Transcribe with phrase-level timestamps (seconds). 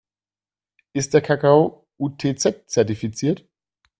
[0.93, 3.45] Ist der Kakao UTZ-zertifiziert?